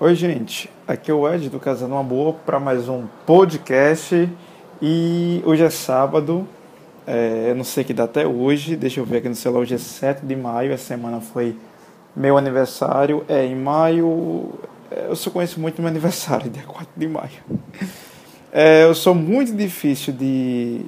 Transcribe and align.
Oi, 0.00 0.12
gente. 0.16 0.68
Aqui 0.88 1.08
é 1.08 1.14
o 1.14 1.32
Ed 1.32 1.48
do 1.48 1.60
Casando 1.60 1.94
Uma 1.94 2.02
Boa 2.02 2.32
para 2.32 2.58
mais 2.58 2.88
um 2.88 3.06
podcast. 3.24 4.28
E 4.82 5.40
hoje 5.46 5.62
é 5.62 5.70
sábado. 5.70 6.48
É, 7.06 7.50
eu 7.50 7.54
não 7.54 7.62
sei 7.62 7.84
que 7.84 7.94
dá 7.94 8.02
até 8.02 8.26
hoje. 8.26 8.74
Deixa 8.74 8.98
eu 8.98 9.04
ver 9.04 9.18
aqui 9.18 9.28
no 9.28 9.36
celular. 9.36 9.60
Hoje 9.60 9.76
é 9.76 9.78
7 9.78 10.26
de 10.26 10.34
maio. 10.34 10.72
Essa 10.72 10.86
semana 10.86 11.20
foi 11.20 11.56
meu 12.14 12.36
aniversário. 12.36 13.24
É, 13.28 13.46
em 13.46 13.54
maio. 13.54 14.54
É, 14.90 15.06
eu 15.08 15.14
só 15.14 15.30
conheço 15.30 15.60
muito 15.60 15.80
meu 15.80 15.88
aniversário, 15.88 16.50
dia 16.50 16.64
4 16.64 16.88
de 16.96 17.06
maio. 17.06 17.30
É, 18.52 18.82
eu 18.82 18.96
sou 18.96 19.14
muito 19.14 19.54
difícil 19.54 20.12
de 20.12 20.86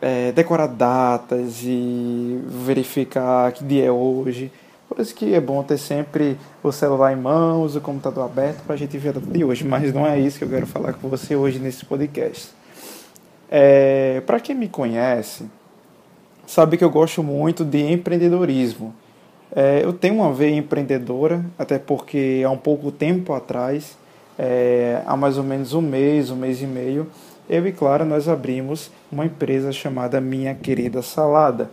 é, 0.00 0.30
decorar 0.30 0.68
datas 0.68 1.62
e 1.64 2.40
verificar 2.46 3.50
que 3.50 3.64
dia 3.64 3.86
é 3.86 3.90
hoje. 3.90 4.52
Por 4.88 5.00
isso 5.00 5.14
que 5.14 5.34
é 5.34 5.40
bom 5.40 5.62
ter 5.62 5.78
sempre 5.78 6.36
o 6.62 6.70
celular 6.70 7.12
em 7.12 7.16
mãos, 7.20 7.74
o 7.74 7.80
computador 7.80 8.24
aberto 8.24 8.62
para 8.64 8.74
a 8.74 8.78
gente 8.78 8.96
ver 8.98 9.18
de 9.18 9.44
hoje. 9.44 9.64
Mas 9.64 9.92
não 9.92 10.06
é 10.06 10.18
isso 10.18 10.38
que 10.38 10.44
eu 10.44 10.48
quero 10.48 10.66
falar 10.66 10.92
com 10.92 11.08
você 11.08 11.34
hoje 11.34 11.58
nesse 11.58 11.84
podcast. 11.84 12.50
É, 13.50 14.22
para 14.26 14.40
quem 14.40 14.54
me 14.54 14.68
conhece, 14.68 15.46
sabe 16.46 16.76
que 16.76 16.84
eu 16.84 16.90
gosto 16.90 17.22
muito 17.22 17.64
de 17.64 17.90
empreendedorismo. 17.90 18.94
É, 19.54 19.80
eu 19.84 19.92
tenho 19.92 20.16
uma 20.16 20.32
veia 20.32 20.56
empreendedora, 20.56 21.44
até 21.58 21.78
porque 21.78 22.42
há 22.44 22.50
um 22.50 22.56
pouco 22.56 22.90
tempo 22.90 23.32
atrás, 23.32 23.96
é, 24.38 25.00
há 25.06 25.16
mais 25.16 25.38
ou 25.38 25.44
menos 25.44 25.72
um 25.72 25.80
mês, 25.80 26.30
um 26.30 26.36
mês 26.36 26.60
e 26.60 26.66
meio, 26.66 27.06
eu 27.48 27.66
e 27.66 27.72
Clara 27.72 28.04
nós 28.04 28.28
abrimos 28.28 28.90
uma 29.12 29.26
empresa 29.26 29.70
chamada 29.70 30.20
Minha 30.20 30.54
Querida 30.54 31.02
Salada 31.02 31.70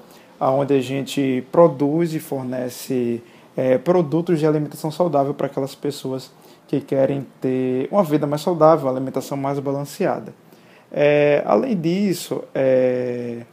onde 0.50 0.74
a 0.74 0.82
gente 0.82 1.44
produz 1.52 2.14
e 2.16 2.20
fornece 2.20 3.22
é, 3.56 3.78
produtos 3.78 4.40
de 4.40 4.48
alimentação 4.48 4.90
saudável 4.90 5.34
para 5.34 5.48
aquelas 5.48 5.76
pessoas 5.76 6.32
que 6.68 6.80
querem 6.80 7.28
ter 7.40 7.88
uma 7.92 8.04
vida 8.04 8.26
mais 8.26 8.42
saudável, 8.42 8.88
uma 8.88 8.92
alimentação 8.96 9.38
mais 9.38 9.60
balanceada. 9.60 10.34
É, 10.92 11.44
além 11.46 11.78
disso, 11.78 12.44
é, 12.56 13.44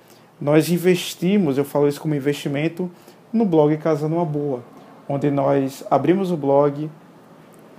nós 0.40 0.70
investimos, 0.70 1.58
eu 1.58 1.64
falo 1.64 1.88
isso 1.88 2.00
como 2.00 2.14
investimento, 2.14 2.90
no 3.32 3.44
blog 3.44 3.76
Casando 3.76 4.14
Uma 4.14 4.24
Boa, 4.24 4.62
onde 5.08 5.30
nós 5.30 5.84
abrimos 5.90 6.30
o 6.30 6.36
blog, 6.36 6.90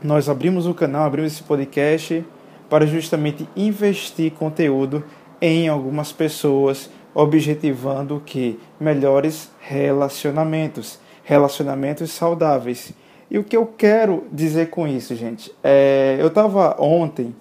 nós 0.03 0.29
abrimos 0.29 0.67
o 0.67 0.73
canal, 0.73 1.05
abrimos 1.05 1.33
esse 1.33 1.43
podcast 1.43 2.23
para 2.69 2.85
justamente 2.85 3.47
investir 3.55 4.31
conteúdo 4.33 5.03
em 5.41 5.67
algumas 5.67 6.11
pessoas 6.11 6.89
objetivando 7.13 8.21
que 8.25 8.59
melhores 8.79 9.49
relacionamentos, 9.59 10.99
relacionamentos 11.23 12.11
saudáveis. 12.11 12.93
E 13.29 13.37
o 13.37 13.43
que 13.43 13.55
eu 13.55 13.65
quero 13.65 14.25
dizer 14.31 14.69
com 14.69 14.87
isso, 14.87 15.15
gente? 15.15 15.53
É, 15.63 16.17
eu 16.19 16.27
estava 16.27 16.75
ontem 16.79 17.35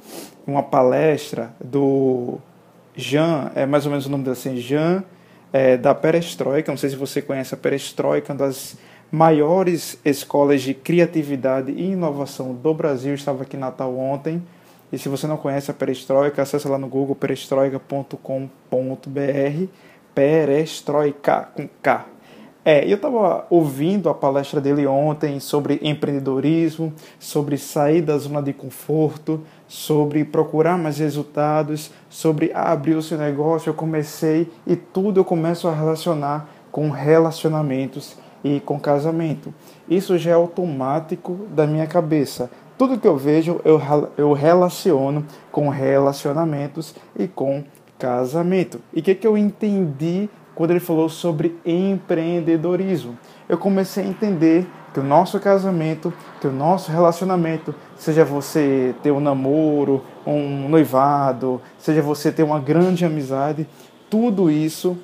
em 0.47 0.51
uma 0.51 0.63
palestra 0.63 1.55
do 1.63 2.39
Jean, 2.95 3.51
é 3.55 3.65
mais 3.65 3.87
ou 3.87 3.91
menos 3.91 4.07
o 4.07 4.11
nome 4.11 4.25
dele 4.25 4.33
assim, 4.33 4.57
Jean 4.57 5.05
é, 5.53 5.77
da 5.77 5.95
Perestroika. 5.95 6.71
Não 6.71 6.77
sei 6.77 6.91
se 6.91 6.97
você 6.97 7.23
conhece 7.23 7.55
a 7.55 7.57
Perestroika, 7.57 8.33
uma 8.33 8.39
das 8.39 8.77
maiores 9.11 9.99
escolas 10.05 10.63
de 10.63 10.75
criatividade 10.75 11.73
e 11.73 11.93
inovação 11.93 12.53
do 12.53 12.75
Brasil. 12.75 13.15
estava 13.15 13.43
aqui 13.43 13.57
em 13.57 13.61
Natal 13.61 13.97
ontem 13.97 14.43
e 14.93 14.99
se 14.99 15.09
você 15.09 15.27
não 15.27 15.37
conhece 15.37 15.71
a 15.71 15.75
Perestroika, 15.75 16.43
acesse 16.43 16.67
lá 16.67 16.79
no 16.79 16.89
Google 16.89 17.15
perestroika.com.br. 17.15 19.67
Perestroika 20.15 21.49
com 21.55 21.69
K. 21.83 22.07
É, 22.65 22.85
eu 22.85 22.97
estava 22.97 23.47
ouvindo 23.49 24.11
a 24.11 24.15
palestra 24.15 24.61
dele 24.61 24.87
ontem 24.87 25.41
sobre 25.41 25.81
empreendedorismo, 25.83 26.93
sobre 27.19 27.57
sair 27.57 28.03
da 28.03 28.19
zona 28.19 28.43
de 28.43 28.53
conforto, 28.53 29.41
sobre 29.67 30.25
procurar 30.25 30.77
mais 30.77 30.99
resultados, 30.99 31.91
sobre 32.11 32.53
abrir 32.53 32.95
o 32.95 33.03
seu 33.03 33.17
negócio. 33.17 33.71
Eu 33.71 33.75
comecei 33.75 34.51
e 34.67 34.77
tudo 34.77 35.21
eu 35.21 35.25
começo 35.25 35.67
a 35.67 35.75
relacionar 35.75 36.49
com 36.71 36.91
relacionamentos 36.91 38.17
e 38.45 38.61
com 38.61 38.79
casamento. 38.79 39.55
Isso 39.89 40.19
já 40.19 40.33
é 40.33 40.35
automático 40.35 41.47
da 41.51 41.67
minha 41.67 41.87
cabeça. 41.87 42.51
Tudo 42.79 42.97
que 42.97 43.09
eu 43.09 43.17
vejo 43.17 43.61
eu, 43.65 43.83
eu 44.17 44.33
relaciono 44.33 45.27
com 45.51 45.69
relacionamentos 45.69 46.95
e 47.19 47.27
com 47.27 47.65
casamento. 47.99 48.81
E 48.95 49.01
o 49.01 49.03
que, 49.03 49.17
que 49.17 49.27
eu 49.27 49.37
entendi 49.37 50.31
quando 50.55 50.71
ele 50.71 50.79
falou 50.79 51.09
sobre 51.09 51.59
empreendedorismo? 51.67 53.19
Eu 53.49 53.59
comecei 53.59 54.05
a 54.05 54.07
entender 54.07 54.65
que 54.95 55.01
o 55.01 55.03
nosso 55.03 55.41
casamento, 55.41 56.13
que 56.41 56.47
o 56.47 56.53
nosso 56.53 56.93
relacionamento, 56.93 57.75
seja 57.97 58.25
você 58.25 58.95
ter 59.03 59.11
um 59.11 59.21
namoro, 59.21 60.05
um 60.25 60.69
noivado, 60.69 61.61
seja 61.79 62.01
você 62.01 62.31
ter 62.31 62.45
uma 62.45 62.61
grande 62.61 63.05
amizade, 63.05 63.67
tudo 64.09 64.49
isso 64.49 64.97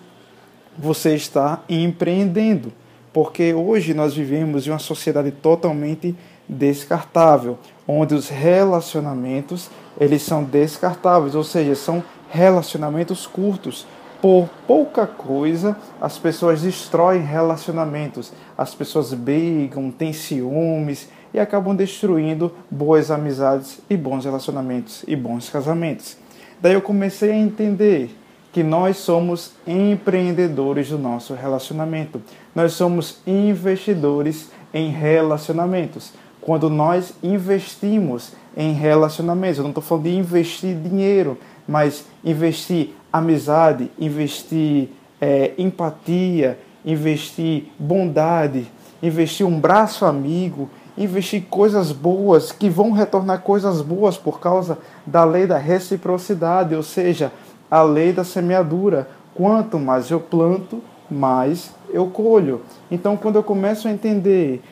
você 0.79 1.17
está 1.17 1.61
empreendendo. 1.69 2.73
Porque 3.13 3.55
hoje 3.55 3.95
nós 3.95 4.15
vivemos 4.15 4.67
em 4.67 4.71
uma 4.71 4.79
sociedade 4.79 5.31
totalmente 5.31 6.17
descartável, 6.49 7.59
onde 7.87 8.15
os 8.15 8.28
relacionamentos 8.28 9.71
eles 9.99 10.22
são 10.22 10.43
descartáveis, 10.43 11.34
ou 11.34 11.44
seja, 11.44 11.75
são 11.75 12.03
relacionamentos 12.31 13.27
curtos. 13.27 13.87
Por 14.21 14.49
pouca 14.66 15.06
coisa, 15.06 15.77
as 16.00 16.19
pessoas 16.19 16.62
destroem 16.62 17.22
relacionamentos, 17.22 18.33
as 18.56 18.75
pessoas 18.75 19.12
brigam, 19.12 19.91
têm 19.91 20.12
ciúmes 20.12 21.09
e 21.33 21.38
acabam 21.38 21.77
destruindo 21.77 22.50
boas 22.71 23.10
amizades 23.10 23.81
e 23.88 23.97
bons 23.97 24.25
relacionamentos 24.25 25.04
e 25.06 25.15
bons 25.15 25.50
casamentos. 25.50 26.16
Daí 26.60 26.72
eu 26.72 26.81
comecei 26.81 27.33
a 27.33 27.37
entender 27.37 28.16
que 28.50 28.62
nós 28.62 28.97
somos 28.99 29.53
empreendedores 29.66 30.88
do 30.88 30.97
nosso 30.97 31.34
relacionamento. 31.34 32.22
Nós 32.54 32.72
somos 32.72 33.19
investidores 33.27 34.50
em 34.72 34.91
relacionamentos 34.91 36.12
quando 36.44 36.69
nós 36.69 37.15
investimos 37.22 38.32
em 38.55 38.75
relacionamentos. 38.75 39.56
Eu 39.56 39.62
não 39.62 39.71
estou 39.71 39.82
falando 39.82 40.05
de 40.05 40.15
investir 40.15 40.77
dinheiro, 40.77 41.38
mas 41.66 42.05
investir 42.22 42.91
amizade, 43.10 43.91
investir 43.99 44.91
é, 45.19 45.53
empatia, 45.56 46.59
investir 46.84 47.65
bondade, 47.78 48.66
investir 49.03 49.47
um 49.47 49.59
braço 49.59 50.04
amigo, 50.04 50.69
investir 50.99 51.44
coisas 51.49 51.93
boas 51.93 52.53
que 52.53 52.69
vão 52.69 52.93
retornar 52.93 53.41
coisas 53.41 53.81
boas 53.81 54.19
por 54.19 54.38
causa 54.38 54.77
da 55.06 55.25
lei 55.25 55.47
da 55.47 55.56
reciprocidade, 55.56 56.75
ou 56.75 56.83
seja, 56.83 57.33
a 57.71 57.83
lei 57.83 58.12
da 58.12 58.22
semeadura. 58.22 59.09
Quanto 59.34 59.78
mais 59.78 60.10
eu 60.10 60.21
planto, 60.21 60.83
mais 61.10 61.72
eu 61.91 62.06
colho. 62.09 62.60
Então, 62.91 63.16
quando 63.16 63.37
eu 63.37 63.43
começo 63.43 63.88
a 63.88 63.91
entender 63.91 64.62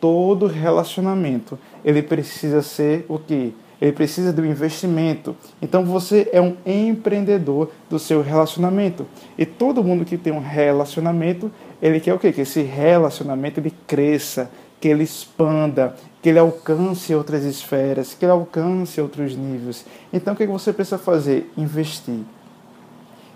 todo 0.00 0.46
relacionamento 0.46 1.58
ele 1.84 2.02
precisa 2.02 2.62
ser 2.62 3.06
o 3.08 3.18
que? 3.18 3.54
Ele 3.80 3.92
precisa 3.92 4.32
do 4.32 4.44
investimento. 4.44 5.36
Então 5.60 5.84
você 5.84 6.28
é 6.32 6.40
um 6.40 6.56
empreendedor 6.64 7.70
do 7.88 7.98
seu 7.98 8.22
relacionamento. 8.22 9.06
E 9.36 9.44
todo 9.44 9.84
mundo 9.84 10.04
que 10.04 10.16
tem 10.16 10.32
um 10.32 10.40
relacionamento, 10.40 11.50
ele 11.80 12.00
quer 12.00 12.14
o 12.14 12.18
quê? 12.18 12.32
Que 12.32 12.40
esse 12.40 12.62
relacionamento 12.62 13.60
ele 13.60 13.72
cresça, 13.86 14.50
que 14.80 14.88
ele 14.88 15.04
expanda, 15.04 15.94
que 16.22 16.30
ele 16.30 16.38
alcance 16.38 17.14
outras 17.14 17.44
esferas, 17.44 18.14
que 18.14 18.24
ele 18.24 18.32
alcance 18.32 19.00
outros 19.00 19.36
níveis. 19.36 19.84
Então 20.12 20.34
o 20.34 20.36
que 20.36 20.46
você 20.46 20.72
precisa 20.72 20.98
fazer? 20.98 21.52
Investir. 21.56 22.20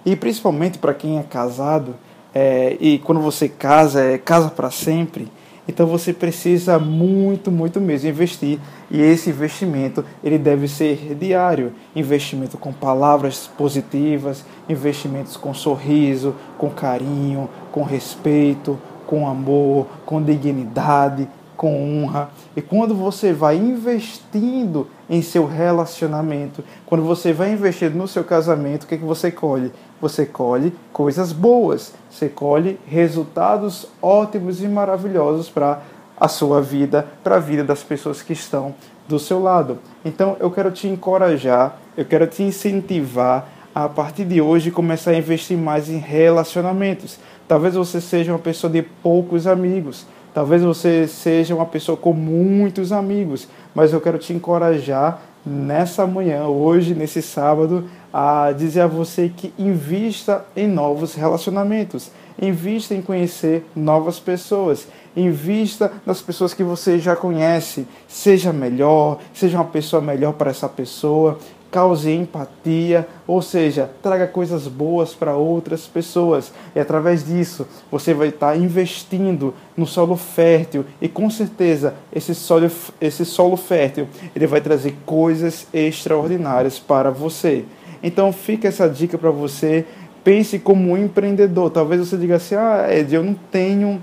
E 0.05 0.17
principalmente 0.17 0.79
para 0.79 0.95
quem 0.95 1.19
é 1.19 1.23
casado, 1.23 1.95
é, 2.35 2.77
e 2.81 2.99
quando 2.99 3.21
você 3.21 3.49
casa, 3.49 4.03
é 4.03 4.17
casa 4.17 4.49
para 4.49 4.71
sempre 4.71 5.29
então 5.71 5.87
você 5.87 6.13
precisa 6.13 6.81
muito, 6.81 7.49
muito 7.49 7.81
mesmo 7.81 8.11
investir. 8.11 8.59
E 8.91 9.01
esse 9.01 9.31
investimento 9.31 10.05
ele 10.23 10.37
deve 10.37 10.67
ser 10.67 11.15
diário, 11.15 11.73
investimento 11.95 12.59
com 12.59 12.73
palavras 12.73 13.49
positivas, 13.57 14.45
investimentos 14.69 15.37
com 15.37 15.55
sorriso, 15.55 16.35
com 16.59 16.71
carinho, 16.71 17.49
com 17.71 17.85
respeito, 17.85 18.77
com 19.07 19.29
amor, 19.29 19.87
com 20.05 20.21
dignidade, 20.21 21.29
com 21.61 22.03
honra. 22.03 22.31
E 22.57 22.63
quando 22.63 22.95
você 22.95 23.35
vai 23.35 23.55
investindo 23.55 24.87
em 25.11 25.21
seu 25.21 25.45
relacionamento, 25.45 26.65
quando 26.87 27.05
você 27.05 27.35
vai 27.35 27.53
investindo 27.53 27.97
no 27.97 28.09
seu 28.09 28.25
casamento, 28.25 28.85
o 28.85 28.87
que, 28.87 28.95
é 28.95 28.97
que 28.97 29.05
você 29.05 29.31
colhe? 29.31 29.71
Você 30.01 30.25
colhe 30.25 30.73
coisas 30.91 31.35
boas, 31.35 31.93
você 32.11 32.31
colhe 32.31 32.81
resultados 32.87 33.87
ótimos 34.01 34.63
e 34.63 34.69
maravilhosos 34.69 35.51
para 35.51 35.83
a 36.19 36.29
sua 36.29 36.63
vida, 36.63 37.07
para 37.23 37.37
a 37.37 37.41
vida 37.41 37.63
das 37.63 37.83
pessoas 37.83 38.23
que 38.23 38.33
estão 38.33 38.75
do 39.07 39.19
seu 39.19 39.39
lado. 39.39 39.81
Então 40.03 40.39
eu 40.41 40.51
quero 40.51 40.71
te 40.71 40.89
encorajar, 40.89 41.77
eu 41.95 42.07
quero 42.07 42.27
te 42.27 42.43
incentivar 42.43 43.47
a 43.75 43.87
partir 43.87 44.25
de 44.25 44.41
hoje 44.41 44.71
começar 44.71 45.11
a 45.11 45.19
investir 45.19 45.59
mais 45.59 45.91
em 45.91 45.99
relacionamentos. 45.99 47.19
Talvez 47.47 47.75
você 47.75 48.01
seja 48.01 48.33
uma 48.33 48.39
pessoa 48.39 48.73
de 48.73 48.81
poucos 48.81 49.47
amigos 49.47 50.07
Talvez 50.33 50.63
você 50.63 51.09
seja 51.09 51.55
uma 51.55 51.67
pessoa 51.67 51.97
com 51.97 52.13
muitos 52.13 52.93
amigos, 52.93 53.49
mas 53.75 53.93
eu 53.93 54.01
quero 54.01 54.19
te 54.19 54.33
encorajar 54.33 55.21
nessa 55.45 56.07
manhã, 56.07 56.47
hoje, 56.47 56.95
nesse 56.95 57.23
sábado, 57.23 57.85
a 58.13 58.53
dizer 58.53 58.83
a 58.83 58.87
você 58.87 59.33
que 59.35 59.53
invista 59.59 60.45
em 60.55 60.69
novos 60.69 61.15
relacionamentos, 61.15 62.11
invista 62.41 62.95
em 62.95 63.03
conhecer 63.03 63.65
novas 63.75 64.21
pessoas, 64.21 64.87
invista 65.17 65.93
nas 66.07 66.21
pessoas 66.21 66.55
que 66.55 66.63
você 66.63 66.99
já 66.99 67.17
conhece, 67.17 67.87
seja 68.07 68.53
melhor, 68.53 69.19
seja 69.33 69.59
uma 69.59 69.65
pessoa 69.65 70.01
melhor 70.01 70.35
para 70.35 70.51
essa 70.51 70.69
pessoa, 70.69 71.39
cause 71.71 72.11
empatia, 72.11 73.07
ou 73.27 73.41
seja, 73.41 73.89
traga 74.03 74.27
coisas 74.27 74.67
boas 74.67 75.15
para 75.15 75.37
outras 75.37 75.87
pessoas. 75.87 76.53
E 76.75 76.81
através 76.81 77.25
disso, 77.25 77.67
você 77.91 78.13
vai 78.13 78.29
estar 78.29 78.57
investindo 78.57 79.55
no 79.77 79.87
solo 79.87 80.17
fértil 80.17 80.85
e 81.01 81.09
com 81.09 81.31
certeza 81.31 81.95
esse 82.13 82.35
solo, 82.35 82.71
esse 83.01 83.25
solo 83.25 83.57
fértil, 83.57 84.09
ele 84.35 84.47
vai 84.47 84.61
trazer 84.61 84.97
coisas 85.07 85.67
extraordinárias 85.73 86.79
para 86.79 87.11
você. 87.11 87.65
Então 88.03 88.33
fica 88.33 88.67
essa 88.69 88.89
dica 88.89 89.17
para 89.17 89.31
você, 89.31 89.85
pense 90.25 90.59
como 90.59 90.91
um 90.91 90.97
empreendedor. 90.97 91.71
Talvez 91.71 92.01
você 92.01 92.17
diga 92.17 92.37
assim: 92.37 92.55
"Ah, 92.55 92.87
Ed, 92.91 93.15
eu 93.15 93.23
não 93.23 93.35
tenho 93.35 94.03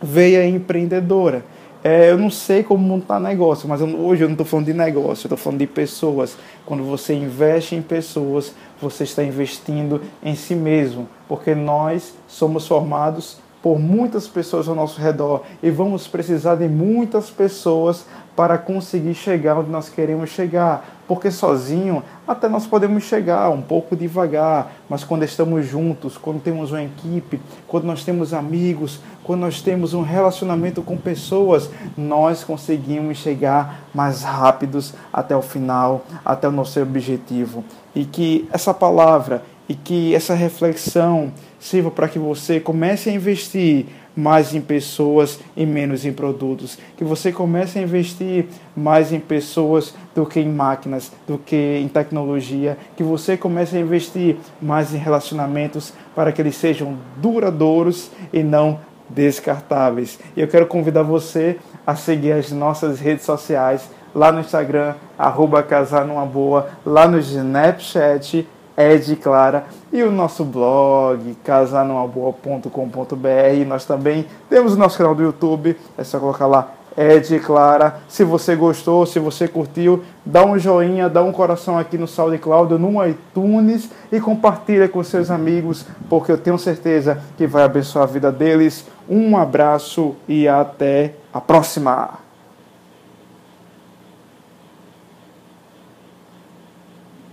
veia 0.00 0.46
empreendedora". 0.46 1.44
É, 1.86 2.10
eu 2.10 2.16
não 2.16 2.30
sei 2.30 2.62
como 2.62 2.82
montar 2.82 3.20
negócio, 3.20 3.68
mas 3.68 3.82
eu, 3.82 3.86
hoje 3.86 4.24
eu 4.24 4.28
não 4.28 4.32
estou 4.32 4.46
falando 4.46 4.64
de 4.64 4.72
negócio, 4.72 5.26
eu 5.26 5.28
estou 5.28 5.36
falando 5.36 5.58
de 5.58 5.66
pessoas. 5.66 6.34
Quando 6.64 6.82
você 6.82 7.12
investe 7.12 7.74
em 7.74 7.82
pessoas, 7.82 8.54
você 8.80 9.04
está 9.04 9.22
investindo 9.22 10.00
em 10.22 10.34
si 10.34 10.54
mesmo, 10.54 11.06
porque 11.28 11.54
nós 11.54 12.14
somos 12.26 12.66
formados 12.66 13.36
por 13.62 13.78
muitas 13.78 14.26
pessoas 14.26 14.66
ao 14.66 14.74
nosso 14.74 14.98
redor 14.98 15.42
e 15.62 15.70
vamos 15.70 16.08
precisar 16.08 16.54
de 16.54 16.68
muitas 16.68 17.28
pessoas 17.28 18.06
para 18.34 18.56
conseguir 18.56 19.14
chegar 19.14 19.58
onde 19.58 19.70
nós 19.70 19.90
queremos 19.90 20.30
chegar. 20.30 20.93
Porque 21.06 21.30
sozinho 21.30 22.02
até 22.26 22.48
nós 22.48 22.66
podemos 22.66 23.04
chegar 23.04 23.50
um 23.50 23.60
pouco 23.60 23.94
devagar, 23.94 24.72
mas 24.88 25.04
quando 25.04 25.22
estamos 25.24 25.66
juntos, 25.66 26.16
quando 26.16 26.40
temos 26.40 26.70
uma 26.70 26.82
equipe, 26.82 27.40
quando 27.68 27.84
nós 27.84 28.04
temos 28.04 28.32
amigos, 28.32 29.00
quando 29.22 29.40
nós 29.40 29.60
temos 29.60 29.92
um 29.92 30.02
relacionamento 30.02 30.82
com 30.82 30.96
pessoas, 30.96 31.70
nós 31.96 32.42
conseguimos 32.42 33.18
chegar 33.18 33.84
mais 33.94 34.22
rápidos 34.22 34.94
até 35.12 35.36
o 35.36 35.42
final, 35.42 36.04
até 36.24 36.48
o 36.48 36.52
nosso 36.52 36.80
objetivo. 36.80 37.64
E 37.94 38.04
que 38.04 38.48
essa 38.52 38.72
palavra 38.72 39.42
e 39.68 39.74
que 39.74 40.14
essa 40.14 40.34
reflexão 40.34 41.32
sirva 41.58 41.90
para 41.90 42.08
que 42.08 42.18
você 42.18 42.60
comece 42.60 43.08
a 43.08 43.12
investir 43.12 43.86
mais 44.16 44.54
em 44.54 44.60
pessoas 44.60 45.40
e 45.56 45.66
menos 45.66 46.04
em 46.04 46.12
produtos. 46.12 46.78
Que 46.96 47.04
você 47.04 47.32
comece 47.32 47.78
a 47.78 47.82
investir 47.82 48.46
mais 48.76 49.12
em 49.12 49.20
pessoas 49.20 49.94
do 50.14 50.24
que 50.24 50.40
em 50.40 50.48
máquinas, 50.48 51.12
do 51.26 51.38
que 51.38 51.80
em 51.82 51.88
tecnologia. 51.88 52.78
Que 52.96 53.02
você 53.02 53.36
comece 53.36 53.76
a 53.76 53.80
investir 53.80 54.36
mais 54.60 54.94
em 54.94 54.98
relacionamentos 54.98 55.92
para 56.14 56.32
que 56.32 56.40
eles 56.40 56.56
sejam 56.56 56.96
duradouros 57.16 58.10
e 58.32 58.42
não 58.42 58.78
descartáveis. 59.08 60.18
E 60.36 60.40
eu 60.40 60.48
quero 60.48 60.66
convidar 60.66 61.02
você 61.02 61.58
a 61.86 61.94
seguir 61.94 62.32
as 62.32 62.50
nossas 62.50 63.00
redes 63.00 63.24
sociais 63.24 63.90
lá 64.14 64.30
no 64.30 64.40
Instagram, 64.40 64.94
arroba 65.18 65.62
Casar 65.62 66.06
Numa 66.06 66.24
Boa, 66.24 66.68
lá 66.86 67.08
no 67.08 67.18
Snapchat, 67.18 68.46
Ed 68.76 69.16
Clara 69.16 69.66
e 69.94 70.02
o 70.02 70.10
nosso 70.10 70.44
blog 70.44 71.36
casarnumaboa.com.br. 71.44 73.66
Nós 73.66 73.84
também 73.84 74.26
temos 74.50 74.74
o 74.74 74.76
nosso 74.76 74.98
canal 74.98 75.14
do 75.14 75.22
YouTube, 75.22 75.76
é 75.96 76.02
só 76.02 76.18
colocar 76.18 76.48
lá 76.48 76.72
Ed 76.98 77.38
Clara. 77.38 78.00
Se 78.08 78.24
você 78.24 78.56
gostou, 78.56 79.06
se 79.06 79.20
você 79.20 79.46
curtiu, 79.46 80.02
dá 80.26 80.44
um 80.44 80.58
joinha, 80.58 81.08
dá 81.08 81.22
um 81.22 81.30
coração 81.30 81.78
aqui 81.78 81.96
no 81.96 82.08
SoundCloud, 82.08 82.74
no 82.74 83.06
iTunes 83.06 83.88
e 84.10 84.20
compartilha 84.20 84.88
com 84.88 85.04
seus 85.04 85.30
amigos, 85.30 85.86
porque 86.10 86.32
eu 86.32 86.38
tenho 86.38 86.58
certeza 86.58 87.22
que 87.36 87.46
vai 87.46 87.62
abençoar 87.62 88.02
a 88.02 88.10
vida 88.10 88.32
deles. 88.32 88.84
Um 89.08 89.36
abraço 89.36 90.16
e 90.26 90.48
até 90.48 91.14
a 91.32 91.40
próxima! 91.40 92.23